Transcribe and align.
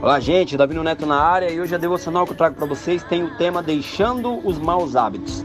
Olá, 0.00 0.20
gente, 0.20 0.56
Davi 0.56 0.74
Neto 0.74 1.04
na 1.06 1.20
área 1.20 1.50
e 1.50 1.60
hoje 1.60 1.74
a 1.74 1.78
devocional 1.78 2.24
que 2.24 2.30
eu 2.30 2.36
trago 2.36 2.54
para 2.54 2.66
vocês 2.66 3.02
tem 3.02 3.24
o 3.24 3.36
tema 3.36 3.60
Deixando 3.60 4.38
os 4.46 4.56
Maus 4.56 4.94
Hábitos. 4.94 5.44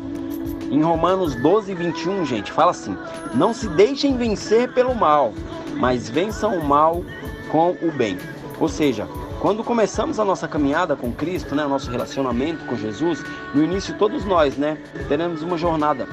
Em 0.69 0.79
Romanos 0.83 1.33
12, 1.33 1.73
21, 1.73 2.23
gente, 2.23 2.51
fala 2.51 2.69
assim: 2.69 2.95
Não 3.33 3.51
se 3.51 3.67
deixem 3.69 4.15
vencer 4.15 4.71
pelo 4.71 4.93
mal, 4.93 5.33
mas 5.77 6.07
vençam 6.07 6.55
o 6.55 6.63
mal 6.63 7.03
com 7.51 7.71
o 7.81 7.91
bem. 7.91 8.15
Ou 8.59 8.69
seja, 8.69 9.07
quando 9.41 9.63
começamos 9.63 10.19
a 10.19 10.25
nossa 10.25 10.47
caminhada 10.47 10.95
com 10.95 11.11
Cristo, 11.11 11.55
né, 11.55 11.65
o 11.65 11.69
nosso 11.69 11.89
relacionamento 11.89 12.63
com 12.65 12.75
Jesus, 12.75 13.25
no 13.55 13.63
início 13.63 13.97
todos 13.97 14.23
nós, 14.23 14.55
né, 14.55 14.77
teremos 15.07 15.41
uma 15.41 15.57
jornada. 15.57 16.07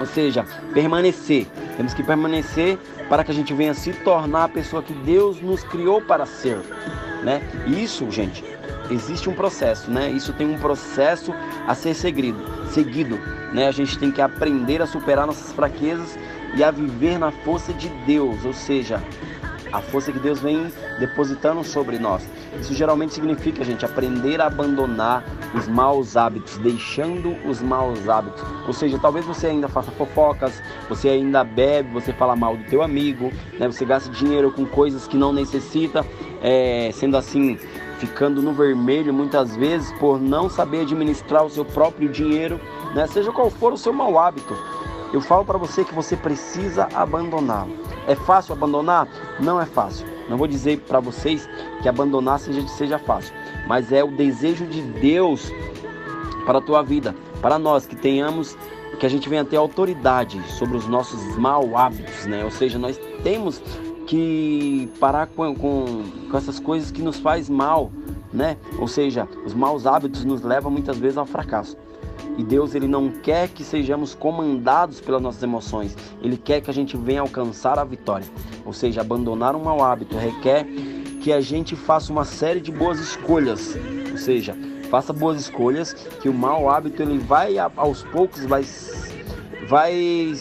Ou 0.00 0.06
seja, 0.06 0.44
permanecer. 0.74 1.46
Temos 1.76 1.94
que 1.94 2.02
permanecer 2.02 2.76
para 3.08 3.22
que 3.22 3.30
a 3.30 3.34
gente 3.34 3.54
venha 3.54 3.72
se 3.72 3.92
tornar 3.92 4.44
a 4.44 4.48
pessoa 4.48 4.82
que 4.82 4.92
Deus 4.92 5.40
nos 5.40 5.62
criou 5.62 6.02
para 6.02 6.26
ser 6.26 6.58
né? 7.22 7.42
Isso, 7.66 8.10
gente, 8.10 8.44
existe 8.90 9.28
um 9.28 9.34
processo, 9.34 9.90
né? 9.90 10.10
Isso 10.10 10.32
tem 10.32 10.46
um 10.46 10.58
processo 10.58 11.32
a 11.66 11.74
ser 11.74 11.94
seguido, 11.94 12.38
seguido, 12.70 13.18
né? 13.52 13.68
A 13.68 13.72
gente 13.72 13.98
tem 13.98 14.10
que 14.10 14.20
aprender 14.20 14.82
a 14.82 14.86
superar 14.86 15.26
nossas 15.26 15.52
fraquezas 15.52 16.18
e 16.54 16.62
a 16.62 16.70
viver 16.70 17.18
na 17.18 17.30
força 17.30 17.72
de 17.72 17.88
Deus, 18.06 18.44
ou 18.44 18.52
seja, 18.52 19.02
a 19.72 19.80
força 19.80 20.12
que 20.12 20.18
Deus 20.18 20.40
vem 20.40 20.70
depositando 20.98 21.64
sobre 21.64 21.98
nós. 21.98 22.22
Isso 22.60 22.74
geralmente 22.74 23.14
significa, 23.14 23.64
gente, 23.64 23.84
aprender 23.84 24.40
a 24.40 24.46
abandonar 24.46 25.24
os 25.54 25.66
maus 25.66 26.16
hábitos, 26.16 26.58
deixando 26.58 27.36
os 27.48 27.62
maus 27.62 28.08
hábitos. 28.08 28.42
Ou 28.66 28.72
seja, 28.72 28.98
talvez 28.98 29.24
você 29.24 29.48
ainda 29.48 29.68
faça 29.68 29.90
fofocas, 29.92 30.62
você 30.88 31.08
ainda 31.08 31.42
bebe, 31.42 31.90
você 31.92 32.12
fala 32.12 32.36
mal 32.36 32.56
do 32.56 32.64
teu 32.64 32.82
amigo, 32.82 33.32
né? 33.58 33.66
Você 33.66 33.84
gasta 33.84 34.10
dinheiro 34.10 34.52
com 34.52 34.66
coisas 34.66 35.06
que 35.06 35.16
não 35.16 35.32
necessita, 35.32 36.04
é, 36.42 36.90
sendo 36.92 37.16
assim, 37.16 37.58
ficando 37.98 38.42
no 38.42 38.52
vermelho 38.52 39.14
muitas 39.14 39.56
vezes 39.56 39.92
por 39.98 40.20
não 40.20 40.50
saber 40.50 40.80
administrar 40.80 41.44
o 41.44 41.50
seu 41.50 41.64
próprio 41.64 42.08
dinheiro, 42.08 42.60
né? 42.94 43.06
Seja 43.06 43.32
qual 43.32 43.48
for 43.50 43.72
o 43.72 43.78
seu 43.78 43.92
mau 43.92 44.18
hábito. 44.18 44.56
Eu 45.12 45.20
falo 45.20 45.44
para 45.44 45.58
você 45.58 45.84
que 45.84 45.94
você 45.94 46.16
precisa 46.16 46.88
abandoná-lo. 46.94 47.72
É 48.06 48.14
fácil 48.14 48.54
abandonar? 48.54 49.06
Não 49.38 49.60
é 49.60 49.66
fácil. 49.66 50.06
Não 50.28 50.38
vou 50.38 50.46
dizer 50.46 50.80
para 50.80 51.00
vocês 51.00 51.48
que 51.82 51.88
abandonar 51.88 52.38
seja, 52.38 52.66
seja 52.68 52.98
fácil, 52.98 53.34
mas 53.66 53.92
é 53.92 54.02
o 54.02 54.10
desejo 54.10 54.66
de 54.66 54.80
Deus 54.80 55.52
para 56.46 56.58
a 56.58 56.62
tua 56.62 56.82
vida, 56.82 57.14
para 57.40 57.58
nós 57.58 57.86
que 57.86 57.94
tenhamos, 57.94 58.56
que 58.98 59.04
a 59.04 59.08
gente 59.08 59.28
venha 59.28 59.44
ter 59.44 59.56
autoridade 59.56 60.40
sobre 60.52 60.76
os 60.76 60.86
nossos 60.86 61.36
mau 61.36 61.76
hábitos, 61.76 62.24
né? 62.24 62.44
Ou 62.44 62.50
seja, 62.50 62.78
nós 62.78 62.98
temos 63.22 63.60
que 64.06 64.88
parar 64.98 65.26
com, 65.26 65.54
com, 65.54 66.04
com 66.30 66.36
essas 66.36 66.58
coisas 66.58 66.90
que 66.90 67.02
nos 67.02 67.18
faz 67.18 67.50
mal, 67.50 67.90
né? 68.32 68.56
Ou 68.78 68.88
seja, 68.88 69.28
os 69.44 69.54
maus 69.54 69.86
hábitos 69.86 70.24
nos 70.24 70.42
levam 70.42 70.70
muitas 70.70 70.98
vezes 70.98 71.18
ao 71.18 71.26
fracasso. 71.26 71.76
E 72.36 72.42
Deus 72.42 72.74
ele 72.74 72.88
não 72.88 73.10
quer 73.10 73.48
que 73.48 73.62
sejamos 73.62 74.14
comandados 74.14 75.00
pelas 75.00 75.20
nossas 75.20 75.42
emoções. 75.42 75.96
Ele 76.22 76.36
quer 76.36 76.60
que 76.60 76.70
a 76.70 76.74
gente 76.74 76.96
venha 76.96 77.20
alcançar 77.20 77.78
a 77.78 77.84
vitória. 77.84 78.26
Ou 78.64 78.72
seja, 78.72 79.00
abandonar 79.00 79.54
um 79.54 79.62
mau 79.62 79.82
hábito 79.82 80.16
requer 80.16 80.64
que 81.20 81.32
a 81.32 81.40
gente 81.40 81.76
faça 81.76 82.12
uma 82.12 82.24
série 82.24 82.60
de 82.60 82.72
boas 82.72 82.98
escolhas. 82.98 83.76
Ou 84.10 84.16
seja, 84.16 84.56
faça 84.90 85.12
boas 85.12 85.40
escolhas 85.40 85.92
que 85.92 86.28
o 86.28 86.34
mau 86.34 86.68
hábito 86.68 87.02
ele 87.02 87.18
vai 87.18 87.56
aos 87.58 88.02
poucos 88.02 88.44
vai 88.44 88.64
vai 89.68 90.34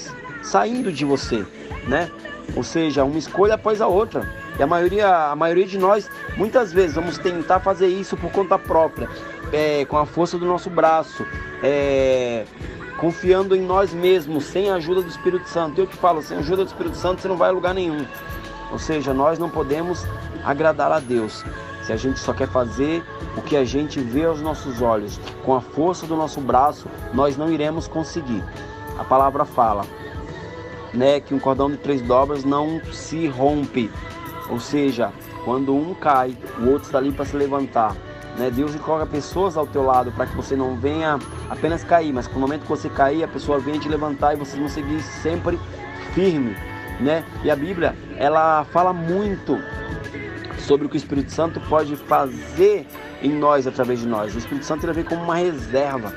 saindo 0.44 0.92
de 0.92 1.06
você, 1.06 1.46
né? 1.88 2.10
Ou 2.56 2.64
seja, 2.64 3.04
uma 3.04 3.18
escolha 3.18 3.54
após 3.56 3.82
a 3.82 3.88
outra. 3.88 4.28
E 4.62 4.64
a 4.64 4.68
maioria, 4.68 5.32
a 5.32 5.36
maioria 5.36 5.66
de 5.66 5.76
nós, 5.76 6.08
muitas 6.38 6.72
vezes, 6.72 6.94
vamos 6.94 7.18
tentar 7.18 7.62
fazer 7.62 7.88
isso 7.88 8.16
por 8.16 8.32
conta 8.32 8.60
própria, 8.60 9.10
é, 9.52 9.86
com 9.86 9.98
a 9.98 10.06
força 10.06 10.38
do 10.38 10.46
nosso 10.46 10.70
braço, 10.70 11.26
é, 11.64 12.46
confiando 12.96 13.56
em 13.56 13.62
nós 13.64 13.92
mesmos, 13.92 14.44
sem 14.44 14.70
a 14.70 14.76
ajuda 14.76 15.02
do 15.02 15.08
Espírito 15.08 15.50
Santo. 15.50 15.82
Eu 15.82 15.88
te 15.88 15.96
falo, 15.96 16.22
sem 16.22 16.38
a 16.38 16.42
ajuda 16.42 16.64
do 16.64 16.68
Espírito 16.68 16.96
Santo 16.96 17.24
você 17.24 17.28
não 17.28 17.38
vai 17.38 17.50
a 17.50 17.52
lugar 17.52 17.74
nenhum. 17.74 18.06
Ou 18.72 18.78
seja, 18.78 19.16
nós 19.16 19.40
não 19.40 19.50
podemos 19.50 20.06
agradar 20.44 20.92
a 20.92 21.00
Deus 21.00 21.44
se 21.82 21.92
a 21.92 21.98
gente 21.98 22.20
só 22.20 22.32
quer 22.32 22.48
fazer 22.48 23.04
o 23.36 23.42
que 23.42 23.58
a 23.58 23.66
gente 23.66 24.00
vê 24.00 24.26
aos 24.26 24.44
nossos 24.44 24.80
olhos, 24.80 25.20
com 25.44 25.56
a 25.56 25.62
força 25.62 26.06
do 26.06 26.16
nosso 26.16 26.40
braço, 26.40 26.88
nós 27.16 27.36
não 27.36 27.52
iremos 27.52 27.88
conseguir. 27.88 28.44
A 28.96 29.04
palavra 29.04 29.44
fala, 29.44 29.88
né, 30.94 31.20
que 31.20 31.34
um 31.34 31.40
cordão 31.40 31.72
de 31.72 31.78
três 31.78 32.00
dobras 32.04 32.44
não 32.44 32.80
se 32.94 33.26
rompe. 33.26 33.90
Ou 34.50 34.60
seja, 34.60 35.12
quando 35.46 35.76
um 35.76 35.94
cai, 35.94 36.36
o 36.60 36.70
outro 36.70 36.86
está 36.86 36.98
ali 36.98 37.12
para 37.12 37.26
se 37.26 37.36
levantar. 37.36 37.96
Né? 38.38 38.50
Deus 38.50 38.76
coloca 38.76 39.06
pessoas 39.06 39.58
ao 39.58 39.68
teu 39.68 39.84
lado 39.84 40.12
para 40.12 40.26
que 40.26 40.36
você 40.36 40.56
não 40.56 40.76
venha 40.76 41.20
apenas 41.50 41.84
cair, 41.84 42.14
mas 42.14 42.28
no 42.28 42.40
momento 42.40 42.62
que 42.62 42.70
você 42.70 42.90
cair, 42.90 43.24
a 43.24 43.28
pessoa 43.28 43.60
venha 43.60 43.80
te 43.80 43.90
levantar 43.90 44.34
e 44.34 44.38
vocês 44.38 44.58
vão 44.58 44.70
seguir 44.70 45.02
sempre 45.02 45.60
firme, 46.14 46.56
né? 47.00 47.24
E 47.44 47.52
a 47.52 47.56
Bíblia, 47.56 47.96
ela 48.18 48.64
fala 48.66 48.94
muito 48.94 49.58
sobre 50.60 50.86
o 50.86 50.90
que 50.90 50.96
o 50.96 50.98
Espírito 50.98 51.32
Santo 51.32 51.60
pode 51.62 51.96
fazer 51.96 52.88
em 53.22 53.32
nós 53.32 53.68
através 53.68 54.00
de 54.00 54.08
nós. 54.08 54.34
O 54.34 54.38
Espírito 54.38 54.66
Santo 54.66 54.86
ele 54.86 54.94
vem 54.94 55.04
como 55.04 55.24
uma 55.24 55.36
reserva, 55.36 56.14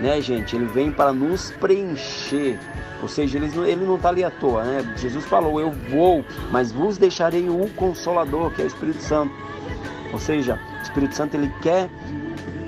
né, 0.00 0.20
gente? 0.20 0.56
Ele 0.56 0.66
vem 0.66 0.90
para 0.90 1.12
nos 1.12 1.50
preencher. 1.52 2.58
Ou 3.02 3.08
seja, 3.08 3.38
ele, 3.38 3.46
ele 3.68 3.84
não 3.84 3.96
está 3.96 4.08
ali 4.08 4.24
à 4.24 4.30
toa, 4.30 4.64
né? 4.64 4.94
Jesus 4.96 5.24
falou: 5.26 5.60
Eu 5.60 5.70
vou, 5.70 6.24
mas 6.50 6.72
vos 6.72 6.98
deixarei 6.98 7.48
o 7.48 7.68
Consolador, 7.76 8.50
que 8.52 8.62
é 8.62 8.64
o 8.64 8.68
Espírito 8.68 9.02
Santo. 9.02 9.32
Ou 10.12 10.18
seja, 10.18 10.58
o 10.78 10.82
Espírito 10.82 11.14
Santo 11.14 11.34
ele 11.36 11.52
quer 11.62 11.88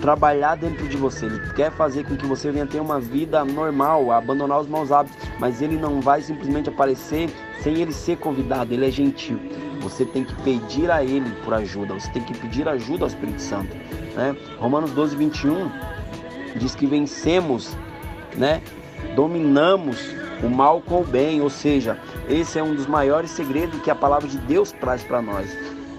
trabalhar 0.01 0.57
dentro 0.57 0.89
de 0.89 0.97
você, 0.97 1.27
ele 1.27 1.41
quer 1.53 1.71
fazer 1.71 2.05
com 2.05 2.17
que 2.17 2.27
você 2.27 2.51
venha 2.51 2.67
ter 2.67 2.81
uma 2.81 2.99
vida 2.99 3.45
normal, 3.45 4.11
abandonar 4.11 4.61
os 4.61 4.67
maus 4.67 4.91
hábitos, 4.91 5.17
mas 5.39 5.61
ele 5.61 5.77
não 5.77 6.01
vai 6.01 6.23
simplesmente 6.23 6.71
aparecer 6.71 7.29
sem 7.61 7.81
ele 7.81 7.93
ser 7.93 8.17
convidado, 8.17 8.73
ele 8.73 8.87
é 8.87 8.91
gentil. 8.91 9.39
Você 9.81 10.05
tem 10.05 10.25
que 10.25 10.35
pedir 10.43 10.91
a 10.91 11.05
ele 11.05 11.31
por 11.45 11.53
ajuda, 11.53 11.95
você 11.95 12.11
tem 12.13 12.23
que 12.23 12.37
pedir 12.39 12.67
ajuda 12.67 13.05
ao 13.05 13.09
Espírito 13.09 13.43
Santo. 13.43 13.77
Né? 14.15 14.35
Romanos 14.59 14.91
12, 14.93 15.17
21 15.17 15.71
diz 16.57 16.75
que 16.75 16.87
vencemos, 16.87 17.77
né? 18.37 18.63
dominamos 19.15 19.99
o 20.43 20.49
mal 20.49 20.81
com 20.81 21.03
o 21.03 21.05
bem, 21.05 21.41
ou 21.41 21.51
seja, 21.51 21.99
esse 22.29 22.59
é 22.59 22.63
um 22.63 22.75
dos 22.75 22.87
maiores 22.87 23.31
segredos 23.31 23.81
que 23.81 23.91
a 23.91 23.95
palavra 23.95 24.29
de 24.29 24.39
Deus 24.39 24.73
traz 24.73 25.03
para 25.03 25.21
nós. 25.21 25.51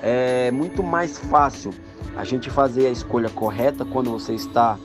É 0.02 0.50
muito 0.52 0.82
mais 0.82 1.18
fácil 1.18 1.72
a 2.16 2.24
gente 2.24 2.50
fazer 2.50 2.88
a 2.88 2.90
escolha 2.90 3.30
correta 3.30 3.86
quando 3.86 4.10
você 4.12 4.34
está 4.34 4.78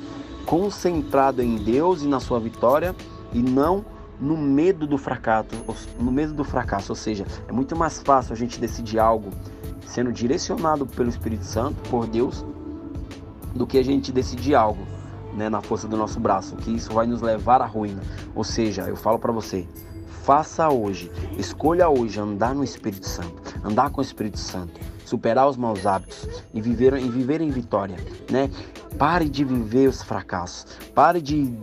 concentrado 0.44 1.42
em 1.42 1.56
Deus 1.56 2.02
e 2.02 2.06
na 2.06 2.20
sua 2.20 2.38
vitória 2.38 2.94
e 3.32 3.42
não 3.42 3.84
no 4.20 4.36
medo 4.36 4.86
do 4.86 4.96
fracasso, 4.96 5.48
no 5.98 6.10
medo 6.10 6.32
do 6.32 6.44
fracasso, 6.44 6.92
ou 6.92 6.96
seja, 6.96 7.26
é 7.46 7.52
muito 7.52 7.76
mais 7.76 8.00
fácil 8.00 8.32
a 8.32 8.36
gente 8.36 8.58
decidir 8.58 8.98
algo 8.98 9.30
sendo 9.86 10.12
direcionado 10.12 10.86
pelo 10.86 11.08
Espírito 11.08 11.44
Santo, 11.44 11.76
por 11.90 12.06
Deus, 12.06 12.44
do 13.54 13.66
que 13.66 13.78
a 13.78 13.84
gente 13.84 14.12
decidir 14.12 14.54
algo, 14.54 14.86
né, 15.36 15.48
na 15.48 15.60
força 15.60 15.86
do 15.86 15.96
nosso 15.96 16.18
braço, 16.18 16.56
que 16.56 16.74
isso 16.74 16.92
vai 16.92 17.06
nos 17.06 17.20
levar 17.20 17.60
à 17.60 17.66
ruína. 17.66 18.02
Ou 18.34 18.42
seja, 18.42 18.82
eu 18.82 18.96
falo 18.96 19.18
para 19.18 19.32
você, 19.32 19.66
faça 20.24 20.68
hoje, 20.68 21.10
escolha 21.38 21.88
hoje 21.88 22.18
andar 22.18 22.54
no 22.54 22.64
Espírito 22.64 23.06
Santo, 23.06 23.42
andar 23.64 23.90
com 23.90 24.00
o 24.00 24.04
Espírito 24.04 24.38
Santo 24.38 24.96
superar 25.06 25.48
os 25.48 25.56
maus 25.56 25.86
hábitos 25.86 26.28
e 26.52 26.60
viver, 26.60 26.94
e 26.98 27.08
viver 27.08 27.40
em 27.40 27.50
vitória, 27.50 27.96
né? 28.30 28.50
Pare 28.98 29.28
de 29.28 29.44
viver 29.44 29.88
os 29.88 30.02
fracassos, 30.02 30.66
pare 30.94 31.22
de 31.22 31.54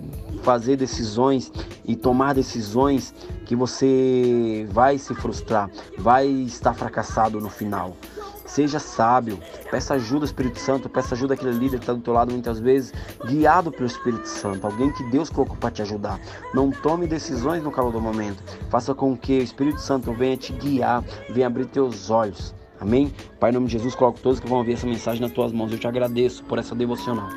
fazer 0.43 0.77
decisões 0.77 1.51
e 1.83 1.95
tomar 1.95 2.33
decisões 2.33 3.13
que 3.45 3.55
você 3.55 4.67
vai 4.71 4.97
se 4.97 5.13
frustrar, 5.13 5.69
vai 5.97 6.27
estar 6.27 6.73
fracassado 6.73 7.41
no 7.41 7.49
final. 7.49 7.97
Seja 8.45 8.79
sábio, 8.79 9.39
peça 9.71 9.93
ajuda 9.95 10.21
ao 10.21 10.25
Espírito 10.25 10.59
Santo, 10.59 10.89
peça 10.89 11.15
ajuda 11.15 11.33
àquele 11.33 11.51
líder 11.51 11.77
que 11.77 11.83
está 11.83 11.93
do 11.93 12.01
teu 12.01 12.13
lado 12.13 12.31
muitas 12.31 12.59
vezes, 12.59 12.93
guiado 13.25 13.71
pelo 13.71 13.85
Espírito 13.85 14.27
Santo, 14.27 14.65
alguém 14.65 14.91
que 14.91 15.03
Deus 15.11 15.29
colocou 15.29 15.57
para 15.57 15.71
te 15.71 15.81
ajudar. 15.81 16.19
Não 16.53 16.69
tome 16.71 17.07
decisões 17.07 17.63
no 17.63 17.71
calor 17.71 17.91
do 17.91 18.01
momento, 18.01 18.43
faça 18.69 18.93
com 18.93 19.17
que 19.17 19.39
o 19.39 19.43
Espírito 19.43 19.79
Santo 19.79 20.13
venha 20.13 20.37
te 20.37 20.53
guiar, 20.53 21.03
venha 21.29 21.47
abrir 21.47 21.65
teus 21.65 22.09
olhos 22.09 22.53
Amém? 22.83 23.13
Pai, 23.39 23.49
em 23.49 23.53
nome 23.53 23.67
de 23.67 23.73
Jesus, 23.73 23.95
coloco 23.95 24.19
todos 24.19 24.41
que 24.41 24.47
vão 24.47 24.57
ouvir 24.57 24.73
essa 24.73 24.85
mensagem 24.85 25.21
nas 25.21 25.31
tuas 25.31 25.53
mãos. 25.53 25.71
Eu 25.71 25.79
te 25.79 25.87
agradeço 25.87 26.43
por 26.43 26.59
essa 26.59 26.75
devocional. 26.75 27.29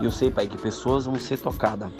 E 0.00 0.04
eu 0.04 0.10
sei, 0.10 0.28
Pai, 0.28 0.48
que 0.48 0.58
pessoas 0.58 1.06
vão 1.06 1.14
ser 1.14 1.38
tocadas, 1.38 1.92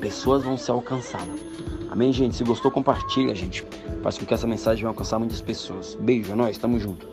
pessoas 0.00 0.44
vão 0.44 0.56
ser 0.56 0.70
alcançadas. 0.70 1.47
Amém, 1.90 2.12
gente? 2.12 2.36
Se 2.36 2.44
gostou, 2.44 2.70
compartilha, 2.70 3.34
gente. 3.34 3.64
Faz 4.02 4.18
com 4.18 4.26
que 4.26 4.34
essa 4.34 4.46
mensagem 4.46 4.82
venha 4.82 4.90
alcançar 4.90 5.18
muitas 5.18 5.40
pessoas. 5.40 5.94
Beijo, 5.94 6.32
é 6.32 6.34
nóis, 6.34 6.58
tamo 6.58 6.78
junto. 6.78 7.06